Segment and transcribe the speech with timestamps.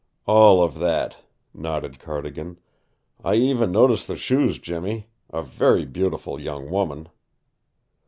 [0.25, 1.17] "All of that,"
[1.53, 2.57] nodded Cardigan.
[3.23, 5.11] "I even noticed the shoes, Jimmy.
[5.29, 7.07] A very beautiful young woman!"